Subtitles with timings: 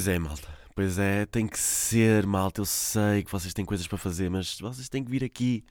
[0.00, 0.48] Pois é, malta.
[0.74, 2.62] Pois é, tem que ser, malta.
[2.62, 5.62] Eu sei que vocês têm coisas para fazer, mas vocês têm que vir aqui.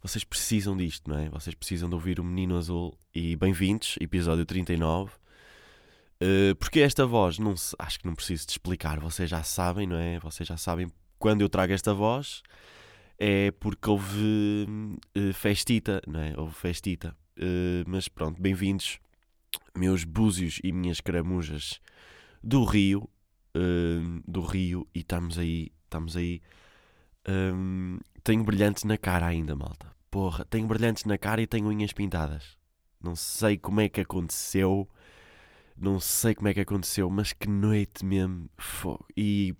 [0.00, 1.28] Vocês precisam disto, não é?
[1.30, 2.96] Vocês precisam de ouvir o Menino Azul.
[3.12, 5.10] E bem-vindos, episódio 39.
[5.10, 9.96] Uh, porque esta voz, não acho que não preciso de explicar, vocês já sabem, não
[9.96, 10.20] é?
[10.20, 10.86] Vocês já sabem
[11.18, 12.44] quando eu trago esta voz
[13.18, 14.68] é porque houve
[15.18, 16.34] uh, festita, não é?
[16.36, 17.16] Houve festita.
[17.36, 19.00] Uh, mas pronto, bem-vindos,
[19.76, 21.80] meus búzios e minhas caramujas
[22.44, 23.10] do Rio,
[23.56, 26.42] uh, do Rio, e estamos aí, estamos aí.
[27.28, 29.90] Um, tenho brilhantes na cara ainda, malta.
[30.10, 32.56] Porra, tenho brilhantes na cara e tenho unhas pintadas.
[33.02, 34.88] Não sei como é que aconteceu.
[35.76, 38.48] Não sei como é que aconteceu, mas que noite mesmo.
[38.56, 39.06] Fogo.
[39.16, 39.54] E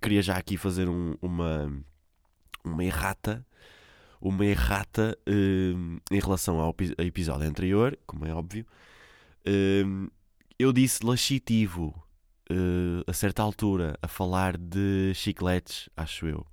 [0.00, 1.72] queria já aqui fazer um, uma,
[2.64, 3.46] uma errata.
[4.20, 8.66] Uma errata uh, em relação ao episódio anterior, como é óbvio.
[9.46, 10.10] Uh,
[10.58, 11.94] eu disse laxitivo
[12.50, 16.46] uh, a certa altura a falar de chicletes, acho eu.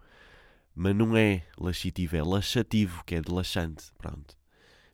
[0.76, 3.86] Mas não é laxitivo, é laxativo, que é de laxante.
[3.98, 4.38] Pronto.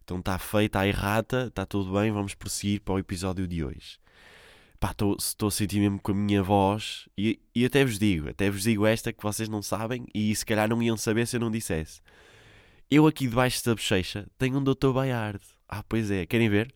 [0.03, 3.99] Então está feita a errata, está tudo bem, vamos prosseguir para o episódio de hoje.
[4.79, 8.49] Pá, estou a sentir mesmo com a minha voz, e, e até vos digo, até
[8.49, 11.39] vos digo esta que vocês não sabem, e se calhar não iam saber se eu
[11.39, 12.01] não dissesse.
[12.91, 14.91] Eu aqui debaixo da bochecha tenho um Dr.
[14.93, 15.39] Bayard.
[15.69, 16.73] Ah, pois é, querem ver?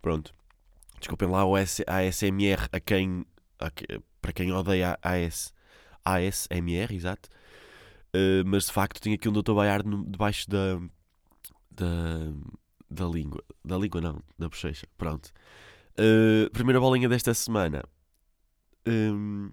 [0.00, 0.39] Pronto.
[1.00, 3.24] Desculpem lá o ASMR a quem,
[3.58, 3.70] a,
[4.20, 5.52] para quem odeia AS,
[6.04, 7.28] ASMR, exato.
[8.14, 9.54] Uh, mas de facto tinha aqui um Dr.
[9.54, 10.78] Bayard debaixo da,
[11.70, 11.86] da,
[12.90, 13.42] da língua.
[13.64, 14.86] Da língua não, da bochecha.
[14.98, 15.32] Pronto.
[15.98, 17.82] Uh, primeira bolinha desta semana.
[18.86, 19.50] Um,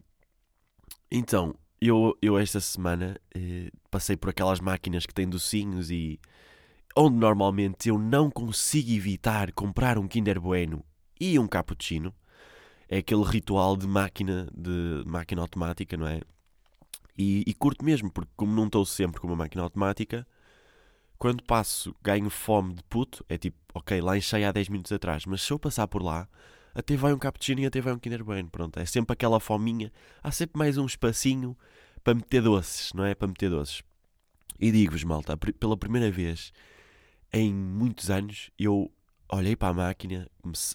[1.10, 6.20] então, eu, eu esta semana uh, passei por aquelas máquinas que têm docinhos e
[6.96, 10.84] onde normalmente eu não consigo evitar comprar um Kinder Bueno
[11.20, 12.14] e um cappuccino.
[12.90, 16.22] É aquele ritual de máquina, de máquina automática, não é?
[17.18, 20.26] E, e curto mesmo, porque como não estou sempre com uma máquina automática,
[21.18, 25.26] quando passo, ganho fome de puto, é tipo, ok, lá enchei há 10 minutos atrás,
[25.26, 26.30] mas se eu passar por lá,
[26.76, 29.92] até vai um cappuccino e até vai um Kinder Bueno, pronto, é sempre aquela fominha,
[30.22, 31.58] há sempre mais um espacinho
[32.04, 33.16] para meter doces, não é?
[33.16, 33.82] Para meter doces.
[34.60, 36.54] E digo-vos, malta, pela primeira vez
[37.34, 38.92] em muitos anos, eu
[39.30, 40.28] olhei para a máquina,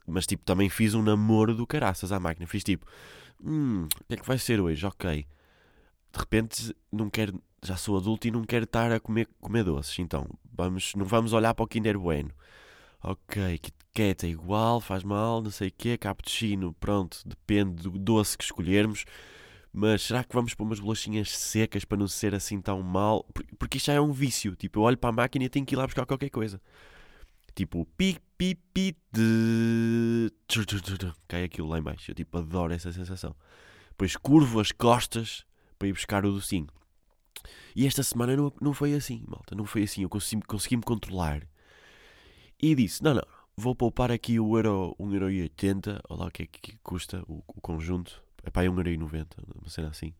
[0.06, 2.46] mas tipo, também fiz um namoro do caraças à máquina.
[2.46, 2.86] Fiz tipo,
[3.42, 4.84] hum, o que é que vai ser hoje?
[4.86, 5.26] Ok.
[6.12, 9.98] De repente, não quero, já sou adulto e não quero estar a comer, comer doces.
[9.98, 12.30] Então, vamos, não vamos olhar para o Kinder Bueno.
[13.02, 17.90] Ok, Kit Kat é igual, faz mal, não sei o quê, cappuccino, pronto, depende do
[17.90, 19.04] doce que escolhermos.
[19.72, 23.26] Mas será que vamos para umas bolachinhas secas para não ser assim tão mal?
[23.58, 24.54] Porque isto já é um vício.
[24.54, 26.60] Tipo, eu olho para a máquina e tenho que ir lá buscar qualquer coisa.
[27.54, 30.32] Tipo, pi, pi, pi, de...
[31.28, 32.10] Cai aquilo lá embaixo.
[32.10, 33.34] Eu tipo, adoro essa sensação.
[33.90, 35.44] Depois curvo as costas
[35.78, 36.68] para ir buscar o docinho.
[37.76, 39.54] E esta semana não, não foi assim, malta.
[39.54, 40.02] Não foi assim.
[40.02, 41.46] Eu consegui, consegui controlar.
[42.60, 43.26] E disse, não, não.
[43.54, 46.00] Vou poupar aqui o euro, 1,80€.
[46.08, 48.22] Olha lá o que é que custa o, o conjunto.
[48.42, 49.26] É é 1,90€.
[49.60, 50.14] Uma cena assim.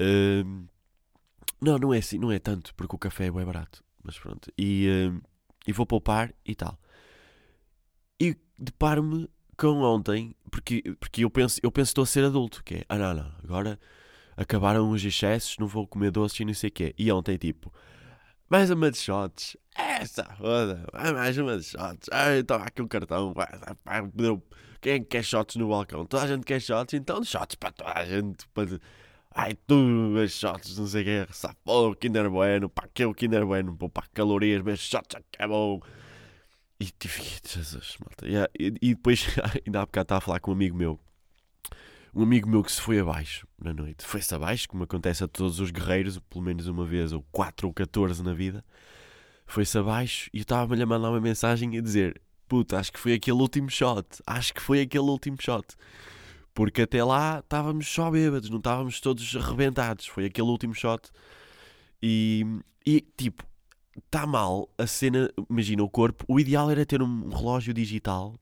[0.00, 0.66] Uh,
[1.60, 2.18] não, não é assim.
[2.18, 2.72] Não é tanto.
[2.76, 3.82] Porque o café é bem barato.
[4.02, 4.52] Mas pronto.
[4.56, 5.10] E...
[5.10, 5.35] Uh,
[5.66, 6.78] e vou poupar e tal.
[8.20, 12.62] E deparo-me com ontem, porque, porque eu penso, eu penso que estou a ser adulto,
[12.62, 13.78] que é, ah não, não, agora
[14.36, 16.94] acabaram os excessos, não vou comer doces e não sei o quê.
[16.98, 17.72] E ontem, tipo,
[18.50, 22.08] mais uma de shots, essa roda, mais uma de shots,
[22.46, 23.34] toma aqui um cartão,
[24.80, 26.04] quem é que quer shots no balcão?
[26.04, 28.78] Toda a gente quer shots, então shots para toda a gente, para
[29.38, 29.76] Ai, tu,
[30.30, 33.86] shots, não sei o que, sapão, Kinder Bueno, pá, que é o Kinder Bueno, pô,
[33.86, 35.14] pá, calorias, mas shots,
[35.46, 35.78] bom.
[36.80, 38.26] E fiquei, Jesus, malta.
[38.26, 39.26] Yeah, e, e, depois,
[39.66, 40.98] ainda há bocado estava a falar com um amigo meu,
[42.14, 45.60] um amigo meu que se foi abaixo na noite, foi-se abaixo, como acontece a todos
[45.60, 48.64] os guerreiros, pelo menos uma vez, ou 4 ou 14 na vida,
[49.46, 52.18] foi-se abaixo e eu estava-lhe a mandar uma mensagem a dizer:
[52.48, 55.76] Puta, acho que foi aquele último shot, acho que foi aquele último shot.
[56.56, 60.06] Porque até lá estávamos só bêbados, não estávamos todos arrebentados.
[60.06, 61.10] Foi aquele último shot.
[62.02, 62.46] E,
[62.86, 63.44] e tipo,
[63.94, 65.30] está mal a cena.
[65.50, 66.24] Imagina o corpo.
[66.26, 68.34] O ideal era ter um relógio digital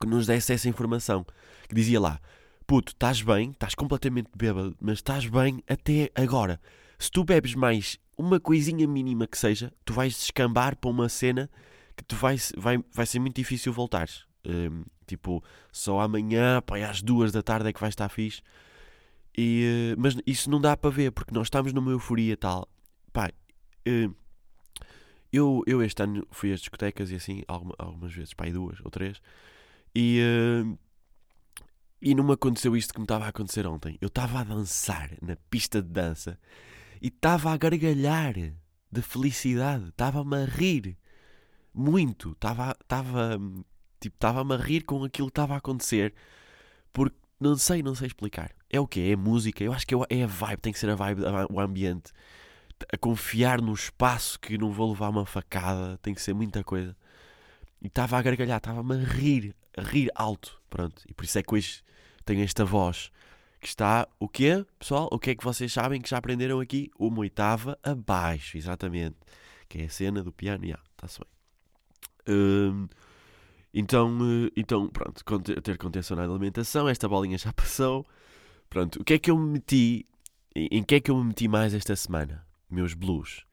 [0.00, 1.26] que nos desse essa informação.
[1.68, 2.20] Que dizia lá:
[2.64, 6.60] Puto, estás bem, estás completamente bêbado, mas estás bem até agora.
[6.96, 11.50] Se tu bebes mais uma coisinha mínima que seja, tu vais descambar para uma cena
[11.96, 14.26] que tu vai, vai, vai ser muito difícil voltares.
[14.46, 18.42] Um, tipo, só amanhã, pá, às duas da tarde é que vai estar fixe.
[19.36, 22.68] E, uh, mas isso não dá para ver, porque nós estamos numa euforia tal.
[23.12, 23.30] Pá,
[23.88, 24.14] uh,
[25.32, 28.90] eu, eu este ano fui às discotecas e assim, alguma, algumas vezes, pá, duas ou
[28.90, 29.20] três.
[29.94, 30.78] E, uh,
[32.04, 33.96] E não me aconteceu isto que me estava a acontecer ontem.
[34.00, 36.36] Eu estava a dançar na pista de dança
[37.00, 38.34] e estava a gargalhar
[38.90, 39.88] de felicidade.
[39.88, 40.98] Estava-me a rir
[41.72, 42.32] muito.
[42.32, 43.38] Estava, estava,
[44.02, 46.12] tipo, estava-me a rir com aquilo que estava a acontecer.
[46.92, 48.52] Porque não sei, não sei explicar.
[48.70, 49.10] É o quê?
[49.12, 49.64] É música?
[49.64, 52.12] Eu acho que é a vibe, tem que ser a vibe, o ambiente.
[52.92, 56.96] A confiar no espaço que não vou levar uma facada, tem que ser muita coisa.
[57.80, 60.60] E estava a gargalhar, estava-me a rir, a rir alto.
[60.70, 61.02] Pronto.
[61.08, 61.82] E por isso é que hoje
[62.24, 63.10] tenho esta voz
[63.60, 65.08] que está o quê, pessoal?
[65.12, 66.90] O que é que vocês sabem que já aprenderam aqui?
[66.98, 69.16] Uma oitava abaixo, exatamente.
[69.68, 70.64] Que é a cena do piano.
[70.64, 71.28] Yeah, está-se bem.
[72.28, 72.88] Hum,
[73.72, 75.24] então, eh, então, pronto,
[75.62, 78.06] ter contenção na alimentação, esta bolinha já passou.
[78.68, 80.06] Pronto, o que é que eu me meti?
[80.54, 82.46] Em que é que eu me meti mais esta semana?
[82.70, 83.44] Meus blues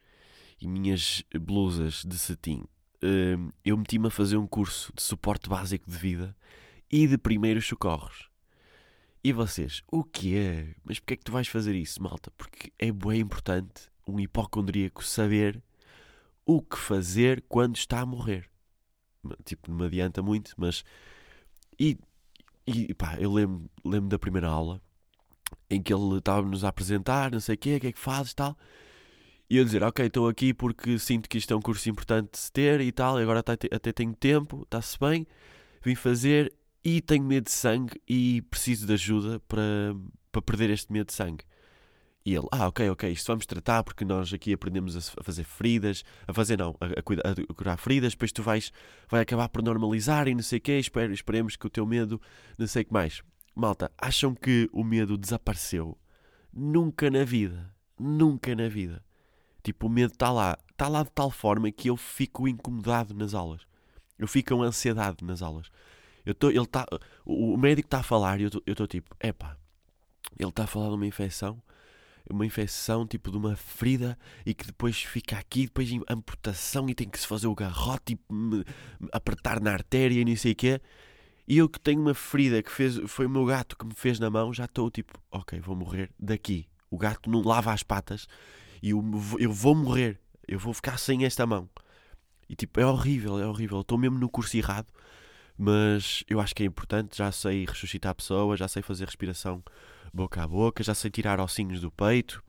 [0.61, 2.63] e minhas blusas de cetim.
[3.01, 6.35] Hum, eu meti-me a fazer um curso de suporte básico de vida
[6.91, 8.29] e de primeiros socorros.
[9.23, 10.75] E vocês, o que é?
[10.83, 12.31] Mas porquê é que tu vais fazer isso, malta?
[12.31, 15.61] Porque é bem importante um hipocondríaco saber
[16.45, 18.49] o que fazer quando está a morrer.
[19.43, 20.83] Tipo, não me adianta muito, mas.
[21.79, 21.97] E,
[22.65, 24.81] e pá, eu lembro, lembro da primeira aula
[25.69, 28.31] em que ele estava-nos a apresentar, não sei o quê, o que é que fazes
[28.31, 28.57] e tal.
[29.49, 32.37] E eu dizer, ok, estou aqui porque sinto que isto é um curso importante de
[32.39, 35.25] se ter e tal, e agora até, até tenho tempo, está-se bem,
[35.83, 39.95] vim fazer e tenho medo de sangue e preciso de ajuda para,
[40.31, 41.43] para perder este medo de sangue.
[42.25, 46.03] E ele, ah, ok, ok, isto vamos tratar porque nós aqui aprendemos a, fazer feridas,
[46.27, 48.73] a fazer não, a, a, a, curar feridas, depois tu vais
[49.09, 52.21] vai acabar por normalizar e não sei o quê, espere, esperemos que o teu medo,
[52.57, 53.23] não sei o que mais.
[53.55, 55.97] Malta, acham que o medo desapareceu?
[56.51, 59.03] Nunca na vida, nunca na vida.
[59.63, 63.33] Tipo, o medo está lá, está lá de tal forma que eu fico incomodado nas
[63.33, 63.61] aulas.
[64.17, 65.71] Eu fico com ansiedade nas aulas.
[66.25, 66.85] Eu tô, ele tá,
[67.25, 69.57] o, médico está a falar e eu estou tipo, epá,
[70.37, 71.61] ele está a falar de uma infecção,
[72.29, 77.07] uma infecção tipo de uma ferida e que depois fica aqui, depois amputação e tem
[77.07, 78.63] que se fazer o garrote e me,
[79.11, 80.81] apertar na artéria e não sei o quê.
[81.47, 84.19] E eu que tenho uma ferida que fez, foi o meu gato que me fez
[84.19, 86.67] na mão, já estou tipo, ok, vou morrer daqui.
[86.91, 88.27] O gato não lava as patas
[88.81, 89.03] e eu,
[89.39, 91.69] eu vou morrer, eu vou ficar sem esta mão.
[92.47, 93.81] E tipo, é horrível, é horrível.
[93.81, 94.87] Estou mesmo no curso errado
[95.61, 97.17] mas eu acho que é importante.
[97.17, 99.61] Já sei ressuscitar pessoas, já sei fazer respiração
[100.13, 102.43] boca a boca, já sei tirar ossinhos do peito,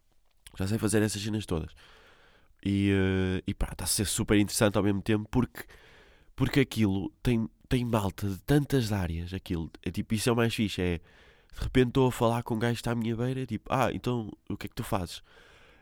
[0.59, 1.73] já sei fazer essas cenas todas.
[2.65, 5.65] E, uh, e pá, está a ser super interessante ao mesmo tempo porque,
[6.37, 9.33] porque aquilo tem, tem malta de tantas áreas.
[9.33, 10.83] Aquilo, é tipo, isso é o mais fixe.
[10.83, 11.01] É
[11.53, 13.91] de repente estou a falar com um gajo que está à minha beira, tipo, ah,
[13.93, 15.23] então o que é que tu fazes?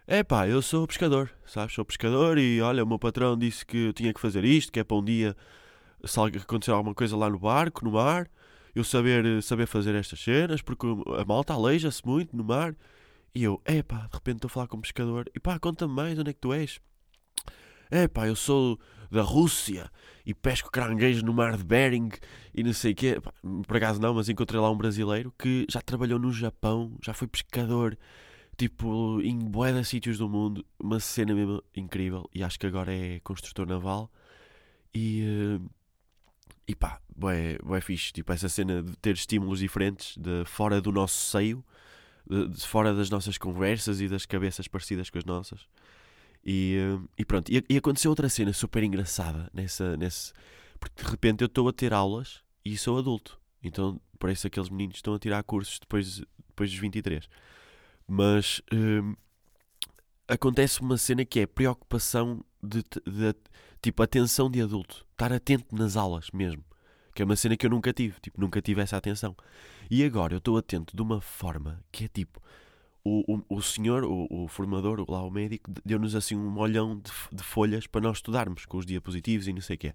[0.07, 1.75] É pá, eu sou pescador, sabes?
[1.75, 4.81] Sou pescador e olha, o meu patrão disse que eu tinha que fazer isto, que
[4.81, 5.37] é para um dia
[6.05, 8.29] se acontecer alguma coisa lá no barco, no mar,
[8.79, 12.75] eu saber, saber fazer estas cenas, porque a malta aleija-se muito no mar.
[13.35, 15.93] E eu, é pá, de repente estou a falar com um pescador, e pá, conta-me
[15.93, 16.81] mais, onde é que tu és?
[17.91, 18.79] É pá, eu sou
[19.11, 19.91] da Rússia
[20.25, 22.11] e pesco caranguejos no mar de Bering
[22.55, 23.21] e não sei o quê.
[23.67, 27.27] Por acaso não, mas encontrei lá um brasileiro que já trabalhou no Japão, já foi
[27.27, 27.97] pescador,
[28.57, 30.65] tipo, em bué de sítios do mundo.
[30.79, 32.29] Uma cena mesmo incrível.
[32.35, 34.11] E acho que agora é construtor naval.
[34.95, 35.23] E,
[35.59, 35.71] uh,
[36.69, 37.01] e pá,
[37.33, 38.13] é, é fixe.
[38.13, 41.65] Tipo, essa cena de ter estímulos diferentes de fora do nosso seio,
[42.29, 45.67] de, de fora das nossas conversas e das cabeças parecidas com as nossas.
[46.45, 50.33] E, eh, e pronto, e, e, aconteceu outra cena super engraçada nessa, nesse.
[50.79, 53.41] Porque de repente eu estou a ter aulas e sou adulto.
[53.63, 57.29] Então parece que aqueles meninos estão a tirar cursos depois, depois dos 23.
[58.07, 59.17] Mas hum,
[60.29, 63.35] acontece uma cena que é preocupação de, de,
[63.81, 66.65] tipo atenção de adulto, estar atento nas aulas mesmo,
[67.15, 69.37] que é uma cena que eu nunca tive, tipo, nunca tive essa atenção.
[69.91, 72.41] E agora eu estou atento de uma forma que é tipo,
[73.05, 77.11] o, o, o senhor, o, o formador, lá o médico, deu-nos assim um molhão de,
[77.33, 79.95] de, folhas para nós estudarmos com os diapositivos e não sei o quê.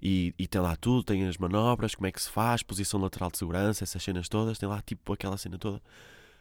[0.00, 3.30] E, e tem lá tudo, tem as manobras, como é que se faz, posição lateral
[3.30, 5.82] de segurança, essas cenas todas, tem lá tipo aquela cena toda.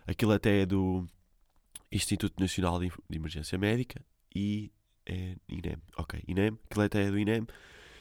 [0.06, 1.08] Aquilo até é do
[1.92, 4.04] Instituto Nacional de Emergência Médica
[4.36, 4.72] e
[5.06, 5.78] é INEM.
[5.98, 7.46] Ok, INEM, que letra é do INEM.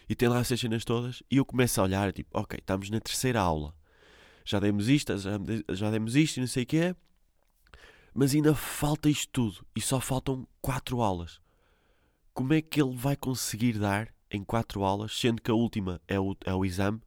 [0.08, 1.22] E tem lá essas cenas todas.
[1.30, 3.74] E eu começo a olhar, tipo, ok, estamos na terceira aula.
[4.44, 5.12] Já demos isto,
[5.70, 6.96] já, demos isto e não sei o que é.
[8.14, 9.66] Mas ainda falta isto tudo.
[9.74, 11.40] E só faltam quatro aulas.
[12.34, 16.18] Como é que ele vai conseguir dar em quatro aulas, sendo que a última é
[16.18, 17.00] o, é o exame?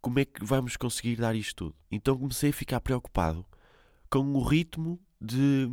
[0.00, 1.76] Como é que vamos conseguir dar isto tudo?
[1.90, 3.44] Então comecei a ficar preocupado
[4.10, 5.68] com o ritmo de,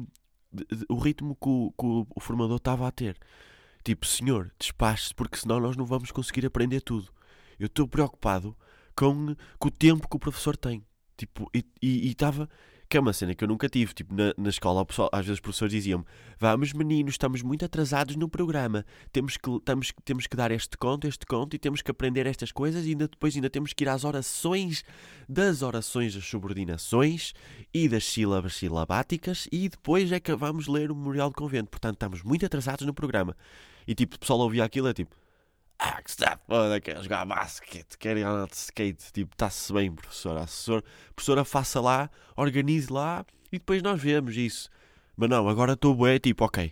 [0.52, 3.18] de o ritmo que o, que o formador estava a ter.
[3.84, 7.12] Tipo, senhor, despache-se, porque senão nós não vamos conseguir aprender tudo.
[7.60, 8.56] Eu estou preocupado
[8.96, 10.86] com, com o tempo que o professor tem.
[11.18, 11.66] Tipo, e
[12.10, 12.50] estava.
[12.94, 13.92] Que é uma cena que eu nunca tive.
[13.92, 16.06] Tipo, na, na escola, pessoal, às vezes os professores diziam-me:
[16.38, 18.86] Vamos, meninos, estamos muito atrasados no programa.
[19.12, 22.52] Temos que, temos, temos que dar este conto, este conto, e temos que aprender estas
[22.52, 22.86] coisas.
[22.86, 24.84] E ainda, depois ainda temos que ir às orações
[25.28, 27.34] das orações das subordinações
[27.74, 29.48] e das sílabas silabáticas.
[29.52, 31.72] E depois é que vamos ler o Memorial do Convento.
[31.72, 33.36] Portanto, estamos muito atrasados no programa.
[33.88, 35.23] E tipo, o pessoal ouvia aquilo, é tipo.
[35.86, 39.12] Ah, que está foda, quer jogar basquete, quer ir andar de skate.
[39.12, 40.44] Tipo, está-se bem, professora.
[40.44, 44.70] A professora, faça lá, organize lá e depois nós vemos isso.
[45.18, 46.72] Mas não, agora estou bué, tipo, ok.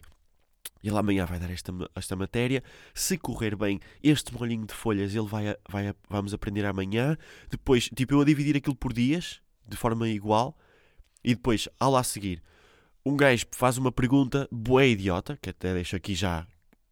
[0.81, 2.63] Ele amanhã vai dar esta, esta matéria.
[2.93, 7.17] Se correr bem, este molhinho de folhas ele vai, vai, vamos aprender amanhã.
[7.49, 10.57] Depois, tipo, eu a dividir aquilo por dias, de forma igual.
[11.21, 12.41] E depois, ao lá seguir,
[13.05, 16.47] um gajo faz uma pergunta bué idiota, que até deixo aqui já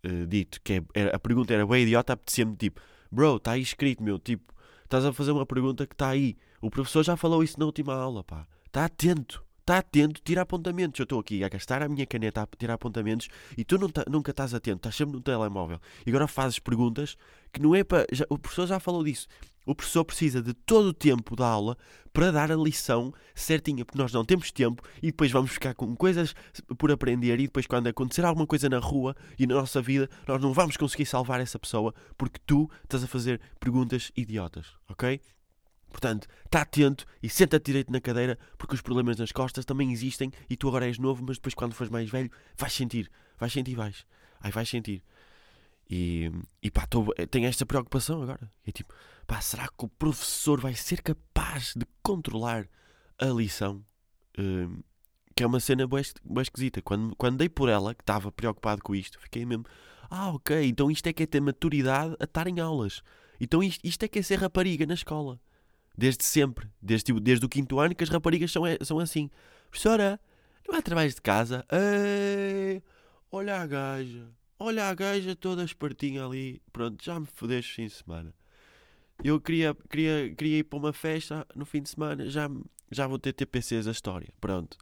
[0.06, 4.04] uh, dito, que é, a pergunta era bem idiota, apetecia-me tipo, bro, está aí escrito,
[4.04, 4.54] meu, tipo,
[4.84, 6.36] estás a fazer uma pergunta que está aí.
[6.62, 8.48] O professor já falou isso na última aula, pá.
[8.66, 11.00] Está atento, está atento, tira apontamentos.
[11.00, 14.32] Eu estou aqui a gastar a minha caneta a tirar apontamentos e tu tá, nunca
[14.32, 15.80] estás atento, estás sempre no telemóvel.
[16.06, 17.16] E agora fazes perguntas
[17.54, 18.06] que não é para.
[18.30, 19.28] o professor já falou disso.
[19.70, 21.78] O professor precisa de todo o tempo da aula
[22.12, 25.96] para dar a lição certinha, porque nós não temos tempo e depois vamos ficar com
[25.96, 26.34] coisas
[26.80, 27.40] por aprender.
[27.40, 30.76] E depois, quando acontecer alguma coisa na rua e na nossa vida, nós não vamos
[30.76, 35.22] conseguir salvar essa pessoa porque tu estás a fazer perguntas idiotas, ok?
[35.92, 40.32] Portanto, está atento e senta-te direito na cadeira, porque os problemas nas costas também existem
[40.50, 43.08] e tu agora és novo, mas depois, quando fores mais velho, vais sentir,
[43.38, 44.04] vais sentir, vais.
[44.42, 45.04] Ai, vais sentir.
[45.90, 48.52] E, e pá, tô, tenho esta preocupação agora.
[48.66, 48.94] É tipo,
[49.30, 52.68] pá, será que o professor vai ser capaz de controlar
[53.20, 53.86] a lição?
[54.36, 54.84] Uh,
[55.36, 56.82] que é uma cena bem, bem esquisita.
[56.82, 59.66] Quando, quando dei por ela, que estava preocupado com isto, fiquei mesmo,
[60.10, 63.04] ah, ok, então isto é que é ter maturidade a estar em aulas.
[63.40, 65.40] Então isto, isto é que é ser rapariga na escola.
[65.96, 69.30] Desde sempre, desde, desde o quinto ano que as raparigas são, são assim.
[69.70, 70.20] Professora,
[70.68, 71.64] não há trabalhos de casa?
[71.72, 72.82] Ei,
[73.32, 74.28] olha a gaja
[74.62, 76.62] Olha a gaja toda espertinha ali.
[76.74, 78.34] Pronto, já me fodeste fim de semana.
[79.24, 82.30] Eu queria, queria, queria ir para uma festa no fim de semana.
[82.30, 82.50] Já,
[82.90, 84.30] já vou ter TPCs a história.
[84.40, 84.78] Pronto.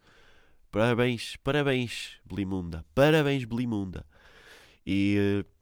[0.71, 2.85] Parabéns, parabéns, Blimunda.
[2.93, 4.05] Parabéns, Blimunda.
[4.85, 5.57] E uh,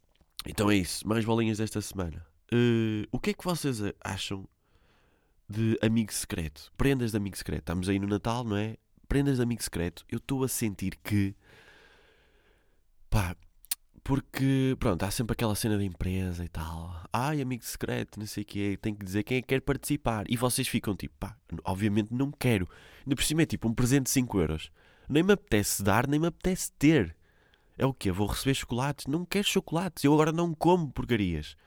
[0.45, 1.07] então é isso.
[1.07, 2.25] Mais bolinhas desta semana.
[2.51, 4.47] Uh, o que é que vocês acham
[5.49, 6.71] de amigo secreto?
[6.77, 7.61] Prendas de amigo secreto.
[7.61, 8.77] Estamos aí no Natal, não é?
[9.07, 10.05] Prendas de amigo secreto.
[10.09, 11.33] Eu estou a sentir que.
[13.09, 13.35] Pá,
[14.05, 16.95] porque, pronto, há sempre aquela cena da empresa e tal.
[17.11, 20.25] Ai, amigo secreto, não sei o quê, tem que dizer quem é que quer participar.
[20.29, 22.69] E vocês ficam tipo, pá, obviamente não quero.
[22.99, 24.71] Ainda por cima é tipo um presente de 5 euros.
[25.09, 27.17] Nem me apetece dar, nem me apetece ter.
[27.79, 28.11] É o quê?
[28.11, 29.07] Vou receber chocolates?
[29.07, 30.03] Não quero chocolates.
[30.03, 31.57] Eu agora não como porcarias.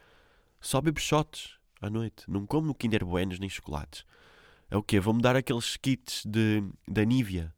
[0.61, 2.23] Só bebo shots à noite.
[2.28, 4.04] Não como Kinder Buenos nem chocolates.
[4.71, 5.00] É o quê?
[5.00, 7.52] Vou-me dar aqueles kits de, da Nivea,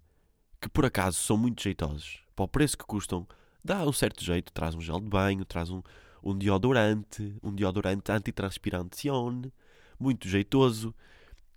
[0.59, 2.23] que por acaso são muito jeitosos.
[2.35, 3.29] Para o preço que custam,
[3.65, 5.83] dá um certo jeito, traz um gel de banho, traz um,
[6.23, 9.09] um deodorante, um deodorante antitranspirante,
[9.99, 10.95] muito jeitoso.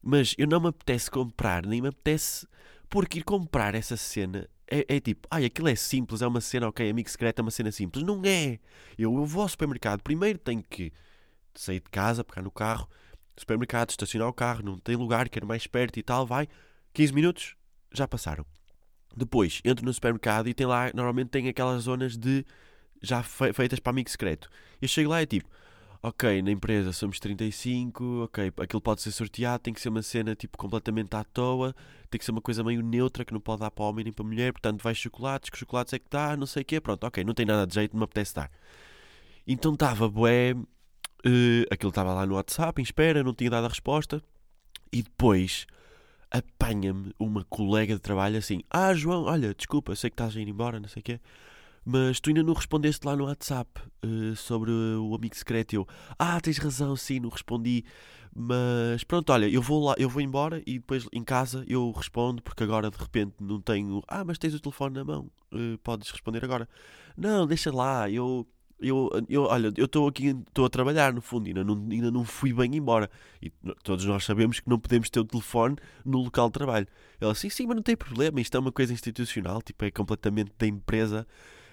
[0.01, 2.48] Mas eu não me apetece comprar, nem me apetece,
[2.89, 6.67] porque ir comprar essa cena é, é tipo, ai, aquilo é simples, é uma cena,
[6.67, 8.03] ok, amigo secreto, é uma cena simples.
[8.03, 8.60] Não é!
[8.98, 10.91] Eu, eu vou ao supermercado, primeiro tenho que
[11.53, 12.89] sair de casa, pegar no carro,
[13.38, 16.48] supermercado, estacionar o carro, não tem lugar, quero mais perto e tal, vai,
[16.93, 17.55] 15 minutos,
[17.91, 18.45] já passaram.
[19.15, 22.46] Depois entro no supermercado e tem lá, normalmente tem aquelas zonas de
[23.01, 24.50] já feitas para amigo secreto.
[24.82, 25.50] Eu chego lá e é tipo,
[26.01, 30.36] ok, na empresa somos 35, ok, aquilo pode ser sorteado, tem que ser uma cena
[30.36, 31.75] tipo completamente à toa,
[32.10, 34.25] tem que ser uma coisa meio neutra que não pode dar para homem nem para
[34.25, 37.24] mulher, portanto vai chocolates, que chocolates é que dá, não sei o quê, pronto, ok,
[37.24, 38.51] não tem nada de jeito, não me apetece dar.
[39.48, 40.63] Então estava, bué, uh,
[41.72, 44.22] aquilo estava lá no WhatsApp, em espera, não tinha dado a resposta,
[44.91, 45.65] e depois
[46.33, 50.47] apanha-me uma colega de trabalho assim: Ah, João, olha, desculpa, sei que estás a ir
[50.47, 51.19] embora, não sei o quê,
[51.85, 53.69] mas tu ainda não respondeste lá no WhatsApp
[54.03, 55.73] uh, sobre o amigo secreto.
[55.73, 55.87] Eu,
[56.17, 57.85] ah, tens razão, sim, não respondi,
[58.35, 62.41] mas pronto, olha, eu vou lá, eu vou embora e depois em casa eu respondo,
[62.41, 64.01] porque agora de repente não tenho.
[64.07, 66.67] Ah, mas tens o telefone na mão, uh, podes responder agora.
[67.15, 68.47] Não, deixa lá, eu
[68.83, 72.25] eu, eu olha, eu estou aqui, estou a trabalhar no fundo, ainda não, ainda não
[72.25, 73.09] fui bem embora.
[73.41, 73.49] E
[73.83, 75.75] todos nós sabemos que não podemos ter o telefone
[76.05, 76.87] no local de trabalho.
[77.19, 80.51] Ela assim, sim, mas não tem problema, isto é uma coisa institucional, tipo, é completamente
[80.57, 81.25] da empresa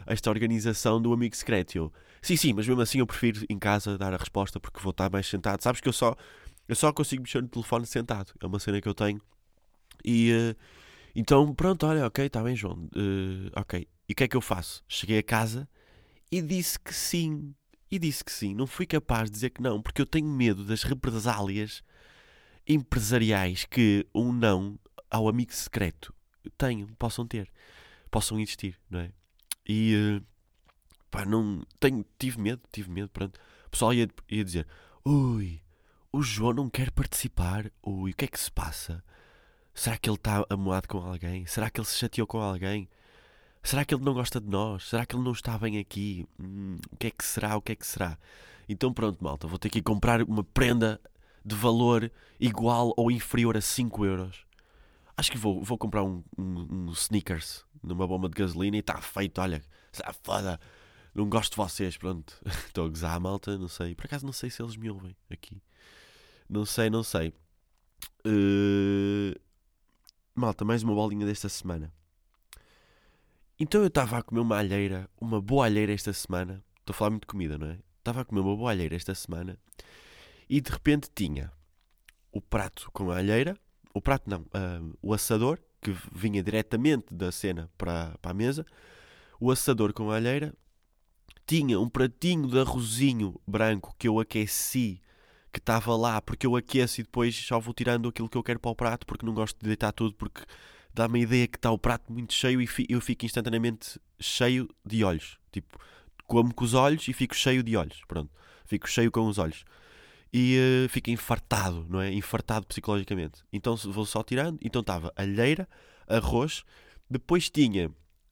[0.06, 1.76] esta organização do amigo secreto.
[1.76, 4.90] Eu, sim, sim, mas mesmo assim eu prefiro em casa dar a resposta porque vou
[4.90, 5.62] estar mais sentado.
[5.62, 6.16] Sabes que eu só,
[6.68, 9.20] eu só consigo mexer no telefone sentado, é uma cena que eu tenho.
[10.04, 10.56] E uh,
[11.14, 13.86] então, pronto, olha, ok, está bem, João, uh, ok.
[14.08, 14.82] E o que é que eu faço?
[14.88, 15.68] Cheguei a casa
[16.30, 17.54] e disse que sim.
[17.90, 18.54] E disse que sim.
[18.54, 21.82] Não fui capaz de dizer que não, porque eu tenho medo das represálias
[22.66, 24.78] empresariais que um não
[25.10, 26.14] ao amigo secreto
[26.56, 27.50] tenham, possam ter,
[28.10, 29.12] possam existir, não é?
[29.68, 30.26] E uh,
[31.10, 33.38] pá, não tenho, tive medo, tive medo, pronto.
[33.66, 34.66] O pessoal ia, ia dizer:
[35.04, 35.60] Ui,
[36.12, 39.02] o João não quer participar, ui, o que é que se passa?
[39.74, 41.46] Será que ele está amoado com alguém?
[41.46, 42.88] Será que ele se chateou com alguém?
[43.62, 44.88] Será que ele não gosta de nós?
[44.88, 46.26] Será que ele não está bem aqui?
[46.38, 47.56] Hum, o que é que será?
[47.56, 48.18] O que é que será?
[48.68, 51.00] Então pronto, malta, vou ter que comprar uma prenda
[51.44, 54.46] de valor igual ou inferior a 5 euros.
[55.16, 59.00] Acho que vou, vou comprar um, um, um sneakers numa bomba de gasolina e está
[59.00, 59.62] feito, olha,
[59.92, 60.58] está foda.
[61.14, 62.40] Não gosto de vocês, pronto.
[62.66, 63.94] Estou a gozar, malta, não sei.
[63.94, 65.60] Por acaso não sei se eles me ouvem aqui.
[66.48, 67.34] Não sei, não sei.
[68.24, 69.38] Uh...
[70.34, 71.92] Malta, mais uma bolinha desta semana.
[73.62, 76.64] Então eu estava a comer uma alheira, uma boa alheira esta semana.
[76.78, 77.78] Estou a falar muito de comida, não é?
[77.98, 79.58] Estava a comer uma boa alheira esta semana
[80.48, 81.52] e de repente tinha
[82.32, 83.54] o prato com a alheira,
[83.92, 88.64] o prato não, uh, o assador, que vinha diretamente da cena para, para a mesa,
[89.38, 90.54] o assador com a alheira,
[91.46, 95.02] tinha um pratinho de arrozinho branco que eu aqueci,
[95.52, 98.58] que estava lá, porque eu aqueço e depois só vou tirando aquilo que eu quero
[98.58, 100.40] para o prato, porque não gosto de deitar tudo, porque
[100.94, 105.04] dá-me a ideia que está o prato muito cheio e eu fico instantaneamente cheio de
[105.04, 105.38] olhos.
[105.52, 105.78] Tipo,
[106.26, 108.00] como com os olhos e fico cheio de olhos.
[108.06, 108.30] Pronto,
[108.64, 109.64] fico cheio com os olhos.
[110.32, 112.12] E uh, fico infartado, não é?
[112.12, 113.42] Infartado psicologicamente.
[113.52, 114.58] Então vou só tirando.
[114.62, 115.68] Então estava alheira,
[116.06, 116.62] arroz,
[117.08, 117.90] depois tinha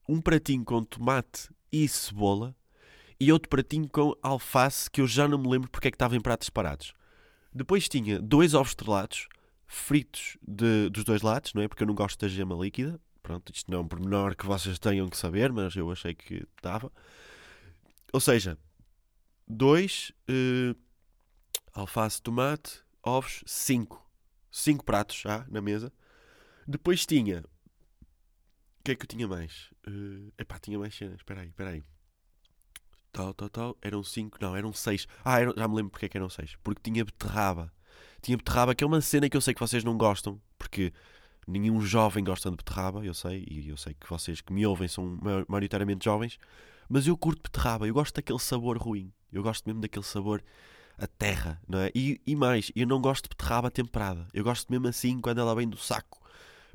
[0.09, 2.55] um pratinho com tomate e cebola
[3.21, 6.17] e outro pratinho com alface que eu já não me lembro porque é que estava
[6.17, 6.95] em pratos separados.
[7.53, 9.29] Depois tinha dois ovos estrelados,
[9.69, 11.69] fritos de, dos dois lados, não é?
[11.69, 12.99] Porque eu não gosto da gema líquida.
[13.23, 16.47] Pronto, isto não é um pormenor que vocês tenham que saber, mas eu achei que
[16.63, 16.91] dava.
[18.11, 18.59] Ou seja,
[19.47, 20.75] dois, uh,
[21.75, 24.03] alface, tomate, ovos, cinco.
[24.51, 25.93] Cinco pratos já na mesa.
[26.67, 27.45] Depois tinha.
[28.81, 29.71] O que é que eu tinha mais?
[29.87, 31.17] Uh, epá, tinha mais cenas.
[31.17, 31.85] Espera aí, espera aí.
[33.13, 33.79] Tal, tal, tal.
[33.83, 35.07] Eram cinco, não, eram seis.
[35.23, 36.57] Ah, já me lembro porque é que eram seis.
[36.63, 37.71] Porque tinha beterraba
[38.21, 40.93] tinha beterraba, que é uma cena que eu sei que vocês não gostam, porque
[41.47, 44.87] nenhum jovem gosta de beterraba, eu sei, e eu sei que vocês que me ouvem
[44.87, 46.39] são maioritariamente jovens,
[46.89, 50.43] mas eu curto beterraba, eu gosto daquele sabor ruim, eu gosto mesmo daquele sabor
[50.99, 51.91] a terra, não é?
[51.95, 55.55] E, e mais, eu não gosto de beterraba temperada, eu gosto mesmo assim quando ela
[55.55, 56.21] vem do saco,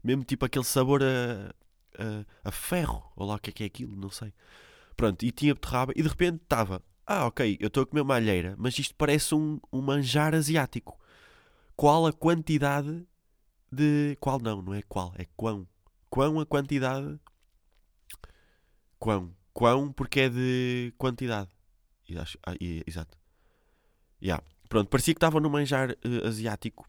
[0.04, 1.54] mesmo tipo aquele sabor a,
[2.02, 4.34] a, a ferro, ou lá o que é que é aquilo, não sei.
[4.96, 8.16] Pronto, e tinha beterraba, e de repente estava, ah, ok, eu estou a comer uma
[8.16, 10.98] alheira, mas isto parece um, um manjar asiático
[11.76, 13.06] qual a quantidade
[13.72, 14.18] de.
[14.20, 15.68] Qual não, não é qual, é quão.
[16.10, 17.20] Quão a quantidade.
[19.00, 19.36] Quão.
[19.54, 21.50] Quão porque é de quantidade.
[22.46, 22.54] Ah,
[22.88, 23.18] exato.
[24.22, 24.44] Yeah.
[24.70, 26.88] Pronto, parecia que estava no manjar uh, asiático.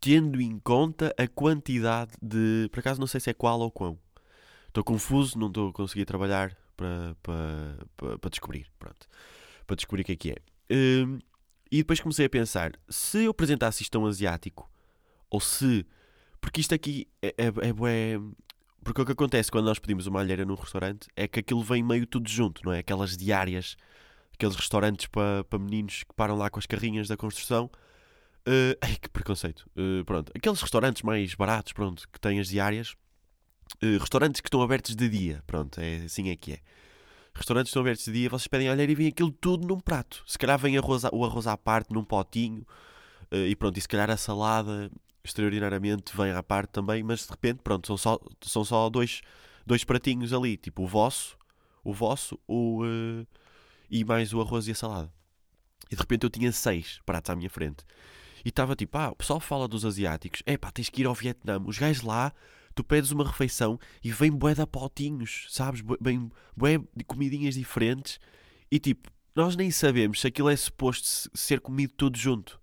[0.00, 2.68] Tendo em conta a quantidade de.
[2.70, 3.98] Por acaso não sei se é qual ou quão.
[4.68, 8.66] Estou confuso, não estou a conseguir trabalhar para, para, para, para descobrir.
[8.78, 9.08] Pronto.
[9.66, 10.36] Para descobrir o que é que é.
[10.70, 11.18] Uh,
[11.70, 14.70] e depois comecei a pensar: se eu apresentasse isto a um asiático,
[15.30, 15.86] ou se.
[16.40, 18.18] Porque isto aqui é, é, é,
[18.84, 21.82] porque o que acontece quando nós pedimos uma alheira num restaurante é que aquilo vem
[21.82, 22.78] meio tudo junto, não é?
[22.78, 23.76] Aquelas diárias,
[24.32, 27.68] aqueles restaurantes para pa meninos que param lá com as carrinhas da construção.
[28.46, 29.68] Uh, ai, que preconceito.
[29.76, 30.30] Uh, pronto.
[30.36, 32.94] Aqueles restaurantes mais baratos, pronto, que têm as diárias.
[33.82, 36.60] Uh, restaurantes que estão abertos de dia, pronto, é assim é que é
[37.36, 40.22] restaurantes estão abertos de dia, vocês pedem alheira e vem aquilo tudo num prato.
[40.26, 42.66] Se calhar vem arroz, o arroz à parte num potinho
[43.32, 44.90] uh, e pronto, e se calhar a salada
[45.24, 49.22] extraordinariamente vem à parte também, mas de repente, pronto, são só, são só dois,
[49.66, 51.36] dois pratinhos ali, tipo o vosso,
[51.82, 53.26] o vosso o, uh,
[53.90, 55.12] e mais o arroz e a salada.
[55.90, 57.84] E de repente eu tinha seis pratos à minha frente.
[58.44, 61.14] E estava tipo, ah, o pessoal fala dos asiáticos, é pá, tens que ir ao
[61.14, 61.60] Vietnã.
[61.64, 62.32] Os gajos lá
[62.76, 65.82] tu pedes uma refeição e vem bué de potinhos, sabes?
[66.00, 68.20] Vem bué de comidinhas diferentes
[68.70, 72.60] e tipo, nós nem sabemos se aquilo é suposto ser comido tudo junto.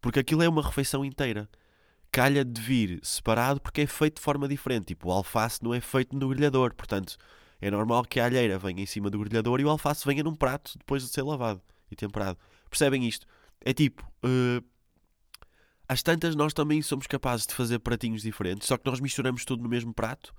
[0.00, 1.48] Porque aquilo é uma refeição inteira.
[2.10, 4.86] Calha de vir separado porque é feito de forma diferente.
[4.86, 7.16] Tipo, o alface não é feito no grelhador, portanto,
[7.60, 10.34] é normal que a alheira venha em cima do grelhador e o alface venha num
[10.34, 12.36] prato depois de ser lavado e temperado.
[12.68, 13.24] Percebem isto?
[13.64, 14.64] É tipo, uh,
[15.92, 19.62] às tantas, nós também somos capazes de fazer pratinhos diferentes, só que nós misturamos tudo
[19.62, 20.34] no mesmo prato,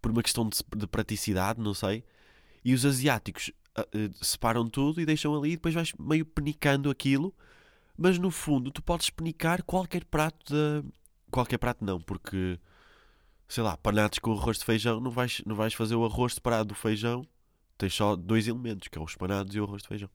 [0.00, 2.04] por uma questão de, de praticidade, não sei.
[2.64, 7.34] E os asiáticos uh, separam tudo e deixam ali, e depois vais meio penicando aquilo,
[7.96, 10.88] mas no fundo tu podes penicar qualquer prato de.
[11.30, 12.58] Qualquer prato não, porque
[13.48, 16.68] sei lá, panados com arroz de feijão, não vais, não vais fazer o arroz separado
[16.68, 17.26] do feijão,
[17.76, 20.10] tens só dois elementos, que é os panados e o arroz de feijão.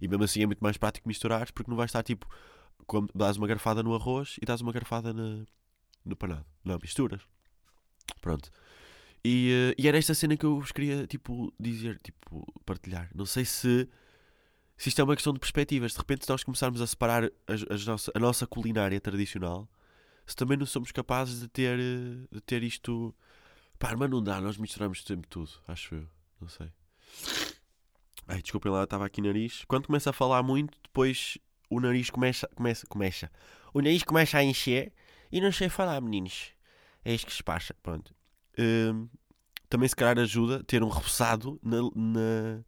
[0.00, 2.26] E mesmo assim é muito mais prático misturares, porque não vais estar tipo
[2.90, 5.44] como, dás uma garfada no arroz e dás uma garfada na,
[6.04, 6.44] no panado.
[6.64, 7.22] Não, misturas.
[8.20, 8.50] Pronto.
[9.24, 13.08] E, uh, e era esta cena que eu vos queria, tipo, dizer, tipo, partilhar.
[13.14, 13.88] Não sei se,
[14.76, 15.92] se isto é uma questão de perspectivas.
[15.92, 19.68] De repente, se nós começarmos a separar as, as nossa, a nossa culinária tradicional,
[20.26, 23.14] se também não somos capazes de ter, de ter isto.
[23.78, 26.08] Pá, mas não dá, nós misturamos sempre tudo, acho eu.
[26.40, 26.72] Não sei.
[28.26, 29.64] Ai, desculpem lá, estava aqui nariz.
[29.68, 31.38] Quando começa a falar muito, depois
[31.70, 33.30] o nariz começa, começa, começa.
[33.72, 34.92] O nariz começa a encher
[35.30, 36.52] e não sei falar, meninos.
[37.04, 38.14] É isto que se passa, pronto.
[38.58, 39.08] Hum,
[39.68, 42.64] também se calhar ajuda ter um roçado na, na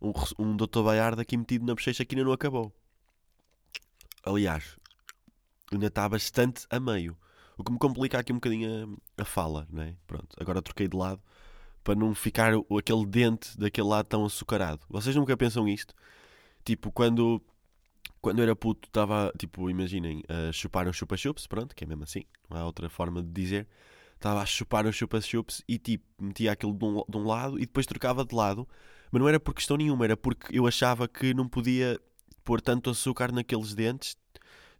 [0.00, 0.82] um, um Dr.
[0.84, 2.72] Baiardo aqui metido na bochecha que ainda não acabou.
[4.24, 4.76] Aliás,
[5.72, 7.18] ainda está bastante a meio.
[7.56, 9.96] O que me complica aqui um bocadinho a, a fala, não é?
[10.06, 11.20] Pronto, agora troquei de lado
[11.82, 14.86] para não ficar aquele dente daquele lado tão açucarado.
[14.88, 15.94] Vocês nunca pensam isto?
[16.64, 17.42] Tipo, quando,
[18.20, 22.24] quando era puto, estava, tipo, imaginem, a chupar um chupa-chups, pronto, que é mesmo assim,
[22.50, 23.68] não há outra forma de dizer.
[24.14, 27.62] Estava a chupar um chupa-chups e, tipo, metia aquilo de um, de um lado e
[27.62, 28.68] depois trocava de lado.
[29.10, 32.00] Mas não era por questão nenhuma, era porque eu achava que não podia
[32.44, 34.16] pôr tanto açúcar naqueles dentes,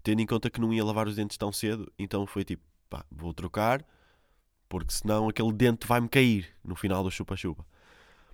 [0.02, 1.90] tendo em conta que não ia lavar os dentes tão cedo.
[1.98, 3.84] Então foi tipo, pá, vou trocar
[4.68, 7.64] porque senão aquele dente vai-me cair no final do chupa-chupa.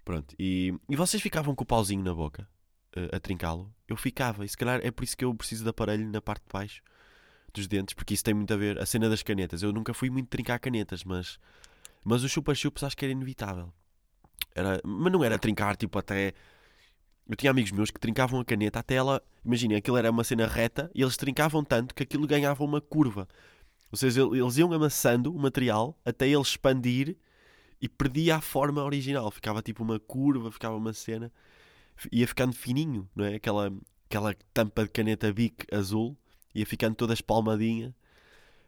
[0.05, 2.47] Pronto, e, e vocês ficavam com o pauzinho na boca
[2.97, 3.73] uh, a trincá-lo?
[3.89, 6.43] Eu ficava, e se calhar é por isso que eu preciso de aparelho na parte
[6.43, 6.83] de baixo
[7.53, 8.79] dos dentes, porque isso tem muito a ver.
[8.79, 11.39] A cena das canetas, eu nunca fui muito trincar canetas, mas,
[12.03, 13.73] mas o chupa-chups acho que era inevitável.
[14.55, 16.33] Era, mas não era trincar tipo até.
[17.29, 19.23] Eu tinha amigos meus que trincavam a caneta até ela.
[19.45, 23.27] Imaginem, aquilo era uma cena reta e eles trincavam tanto que aquilo ganhava uma curva.
[23.91, 27.17] Ou seja, eles iam amassando o material até ele expandir
[27.81, 29.31] e perdia a forma original.
[29.31, 31.33] Ficava tipo uma curva, ficava uma cena.
[32.13, 33.37] Ia ficando fininho, não é?
[33.37, 33.73] Aquela,
[34.07, 36.17] aquela tampa de caneta Bic azul
[36.55, 37.95] ia ficando toda espalmadinha.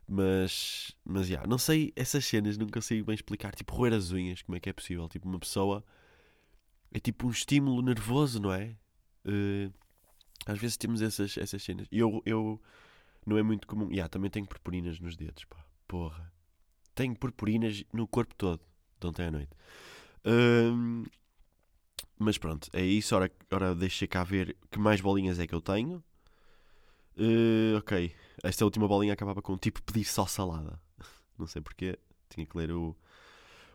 [0.08, 3.54] Mas, mas, já, não sei, essas cenas nunca sei bem explicar.
[3.54, 5.08] Tipo, roer as unhas, como é que é possível?
[5.08, 5.84] Tipo, uma pessoa
[6.92, 8.76] é tipo um estímulo nervoso, não é?
[9.24, 9.72] Uh,
[10.46, 11.88] às vezes temos essas, essas cenas.
[11.90, 12.60] Eu, eu,
[13.26, 13.90] não é muito comum.
[13.90, 15.56] Yeah, também tenho purpurinas nos dedos, pá.
[15.88, 16.32] Porra.
[16.94, 18.60] Tenho purpurinas no corpo todo,
[19.00, 19.50] de ontem à noite.
[20.24, 21.04] Um,
[22.18, 23.14] mas pronto, é isso.
[23.14, 26.02] Ora, ora deixa cá ver que mais bolinhas é que eu tenho.
[27.16, 28.12] Uh, ok.
[28.42, 30.80] Esta última bolinha acabava com tipo pedir só salada.
[31.38, 31.98] Não sei porquê.
[32.28, 32.96] Tinha que ler o,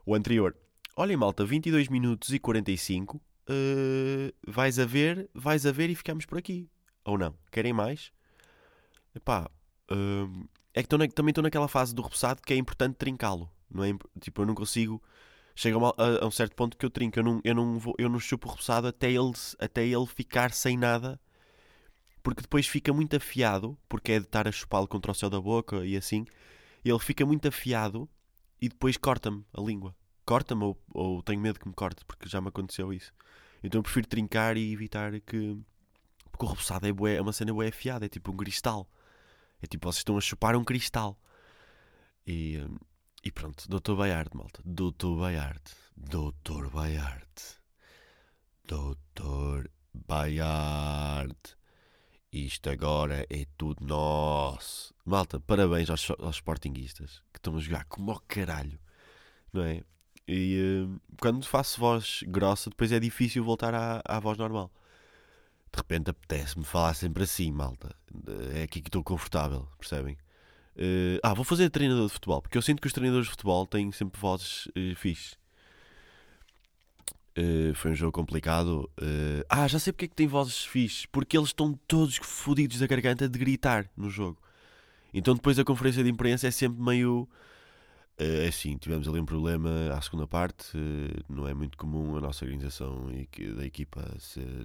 [0.06, 0.56] o anterior.
[0.96, 3.18] Olhem, malta, 22 minutos e 45.
[3.18, 6.70] Uh, eh, vais a ver, vais a ver e ficamos por aqui.
[7.04, 7.36] Ou não?
[7.52, 8.12] Querem mais?
[9.16, 9.50] Epá,
[9.92, 13.50] hum, é que na, também estou naquela fase do repousado que é importante trincá-lo.
[13.70, 15.02] Não é, tipo, eu não consigo.
[15.62, 17.20] Chega a, a, um certo ponto que eu trinco.
[17.20, 20.52] Eu não, eu não, vou, eu não chupo o repousado até ele, até ele ficar
[20.54, 21.22] sem nada.
[22.24, 23.78] Porque depois fica muito afiado.
[23.88, 26.26] Porque é de estar a chupá-lo contra o céu da boca e assim.
[26.84, 28.10] Ele fica muito afiado
[28.60, 29.96] e depois corta-me a língua.
[30.26, 32.04] Corta-me ou, ou tenho medo que me corte.
[32.06, 33.14] Porque já me aconteceu isso.
[33.64, 35.56] Então eu prefiro trincar e evitar que.
[36.32, 38.04] Porque o repousado é, bué, é uma cena bué afiada.
[38.08, 38.90] É tipo um cristal.
[39.62, 41.16] É tipo, vocês estão a chupar um cristal.
[42.26, 42.78] E, hum,
[43.24, 44.62] e pronto, Doutor Baiard, malta.
[44.66, 45.62] Doutor Baiard.
[45.96, 47.24] Doutor Baiard.
[48.68, 51.38] Doutor Baiard.
[52.32, 54.94] Isto agora é tudo nosso.
[55.06, 58.80] Malta, parabéns aos, aos sportinguistas que estão a jogar como ao caralho.
[59.52, 59.84] Não é?
[60.28, 64.72] E uh, quando faço voz grossa, depois é difícil voltar à, à voz normal
[65.72, 67.96] de repente apetece-me falar sempre assim, malta.
[68.54, 70.18] É aqui que estou confortável, percebem?
[70.82, 73.68] Uh, ah, vou fazer treinador de futebol, porque eu sinto que os treinadores de futebol
[73.68, 75.36] têm sempre vozes uh, fixe.
[77.38, 78.90] Uh, foi um jogo complicado.
[79.00, 81.08] Uh, ah, já sei porque é que tem vozes fixe.
[81.08, 84.42] Porque eles estão todos fodidos da garganta de gritar no jogo.
[85.14, 87.30] Então depois a conferência de imprensa é sempre meio
[88.18, 90.78] é assim, tivemos ali um problema à segunda parte.
[90.78, 93.08] Eh, não é muito comum a nossa organização
[93.56, 94.16] da equipa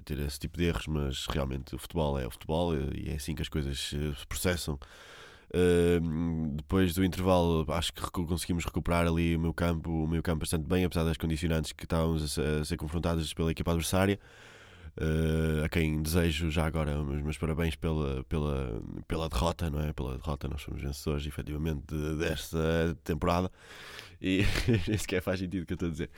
[0.05, 3.33] ter esse tipo de erros, mas realmente o futebol é o futebol e é assim
[3.33, 3.97] que as coisas se
[4.29, 4.77] processam.
[6.55, 10.67] Depois do intervalo, acho que conseguimos recuperar ali o meu campo, o meu campo bastante
[10.67, 14.19] bem, apesar das condicionantes que estávamos a ser confrontados pela equipa adversária.
[14.99, 19.93] Uh, a quem desejo já agora os meus parabéns pela, pela, pela derrota, não é?
[19.93, 23.51] Pela derrota, nós somos vencedores efetivamente desta temporada
[24.19, 24.43] e
[24.87, 26.09] nem sequer faz sentido o que eu estou a dizer.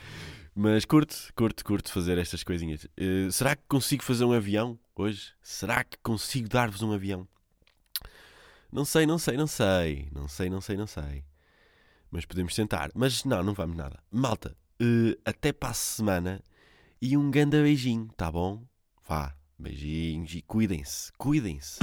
[0.55, 2.85] Mas curto, curto, curto fazer estas coisinhas.
[2.85, 5.33] Uh, será que consigo fazer um avião hoje?
[5.41, 7.27] Será que consigo dar-vos um avião?
[8.71, 10.07] Não sei, não sei, não sei.
[10.11, 11.23] Não sei, não sei, não sei.
[12.11, 12.91] Mas podemos tentar.
[12.93, 13.99] Mas não, não vamos nada.
[14.11, 16.43] Malta, uh, até para a semana
[17.01, 18.63] e um grande beijinho, tá bom?
[19.07, 21.79] Vá, beijinhos e cuidem-se, cuidem-se.